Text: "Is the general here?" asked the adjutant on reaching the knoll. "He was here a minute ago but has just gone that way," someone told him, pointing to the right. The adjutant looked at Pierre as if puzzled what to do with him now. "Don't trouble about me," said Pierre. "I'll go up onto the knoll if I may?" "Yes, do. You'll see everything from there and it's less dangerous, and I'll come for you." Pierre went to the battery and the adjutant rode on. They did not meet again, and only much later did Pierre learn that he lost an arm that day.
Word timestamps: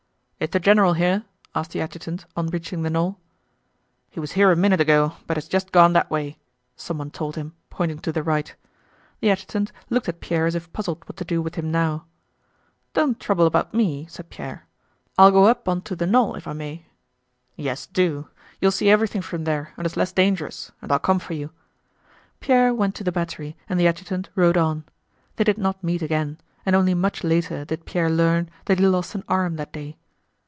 "Is 0.41 0.49
the 0.49 0.59
general 0.59 0.93
here?" 0.93 1.25
asked 1.53 1.69
the 1.69 1.81
adjutant 1.81 2.25
on 2.35 2.47
reaching 2.47 2.81
the 2.81 2.89
knoll. 2.89 3.19
"He 4.09 4.19
was 4.19 4.31
here 4.31 4.51
a 4.51 4.55
minute 4.55 4.81
ago 4.81 5.13
but 5.27 5.37
has 5.37 5.47
just 5.47 5.71
gone 5.71 5.93
that 5.93 6.09
way," 6.09 6.39
someone 6.75 7.11
told 7.11 7.35
him, 7.35 7.53
pointing 7.69 7.99
to 7.99 8.11
the 8.11 8.23
right. 8.23 8.55
The 9.19 9.29
adjutant 9.29 9.71
looked 9.91 10.09
at 10.09 10.19
Pierre 10.19 10.47
as 10.47 10.55
if 10.55 10.73
puzzled 10.73 11.07
what 11.07 11.15
to 11.17 11.23
do 11.25 11.43
with 11.43 11.53
him 11.53 11.69
now. 11.71 12.05
"Don't 12.95 13.19
trouble 13.19 13.45
about 13.45 13.75
me," 13.75 14.07
said 14.09 14.31
Pierre. 14.31 14.65
"I'll 15.15 15.29
go 15.29 15.45
up 15.45 15.69
onto 15.69 15.95
the 15.95 16.07
knoll 16.07 16.33
if 16.33 16.47
I 16.47 16.53
may?" 16.53 16.87
"Yes, 17.55 17.85
do. 17.85 18.27
You'll 18.59 18.71
see 18.71 18.89
everything 18.89 19.21
from 19.21 19.43
there 19.43 19.73
and 19.77 19.85
it's 19.85 19.95
less 19.95 20.11
dangerous, 20.11 20.71
and 20.81 20.91
I'll 20.91 20.97
come 20.97 21.19
for 21.19 21.33
you." 21.35 21.51
Pierre 22.39 22.73
went 22.73 22.95
to 22.95 23.03
the 23.03 23.11
battery 23.11 23.55
and 23.69 23.79
the 23.79 23.87
adjutant 23.87 24.29
rode 24.33 24.57
on. 24.57 24.85
They 25.35 25.43
did 25.43 25.59
not 25.59 25.83
meet 25.83 26.01
again, 26.01 26.39
and 26.65 26.75
only 26.75 26.95
much 26.95 27.23
later 27.23 27.63
did 27.63 27.85
Pierre 27.85 28.09
learn 28.09 28.49
that 28.65 28.79
he 28.79 28.87
lost 28.87 29.13
an 29.13 29.23
arm 29.27 29.57
that 29.57 29.71
day. 29.71 29.97